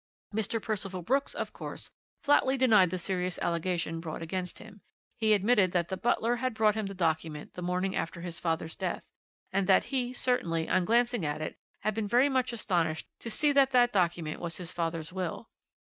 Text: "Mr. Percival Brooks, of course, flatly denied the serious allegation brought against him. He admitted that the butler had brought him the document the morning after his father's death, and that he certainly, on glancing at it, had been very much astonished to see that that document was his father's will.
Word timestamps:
"Mr. 0.33 0.59
Percival 0.59 1.03
Brooks, 1.03 1.35
of 1.35 1.53
course, 1.53 1.91
flatly 2.23 2.57
denied 2.57 2.89
the 2.89 2.97
serious 2.97 3.37
allegation 3.37 3.99
brought 3.99 4.23
against 4.23 4.57
him. 4.57 4.81
He 5.19 5.31
admitted 5.35 5.73
that 5.73 5.89
the 5.89 5.95
butler 5.95 6.37
had 6.37 6.55
brought 6.55 6.73
him 6.73 6.87
the 6.87 6.95
document 6.95 7.53
the 7.53 7.61
morning 7.61 7.95
after 7.95 8.21
his 8.21 8.39
father's 8.39 8.75
death, 8.75 9.03
and 9.53 9.67
that 9.67 9.83
he 9.93 10.11
certainly, 10.11 10.67
on 10.67 10.85
glancing 10.85 11.23
at 11.23 11.39
it, 11.39 11.55
had 11.81 11.93
been 11.93 12.07
very 12.07 12.29
much 12.29 12.51
astonished 12.51 13.05
to 13.19 13.29
see 13.29 13.51
that 13.51 13.69
that 13.73 13.93
document 13.93 14.39
was 14.39 14.57
his 14.57 14.71
father's 14.71 15.13
will. 15.13 15.51